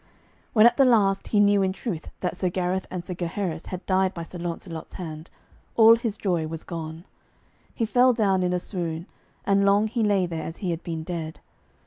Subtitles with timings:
[0.53, 3.85] When at the last he knew in truth that Sir Gareth and Sir Gaheris had
[3.85, 5.29] died by Sir Launcelot's hand,
[5.75, 7.05] all his joy was gone.
[7.75, 9.05] He fell down in a swoon,
[9.45, 11.39] and long he lay there as he had been dead.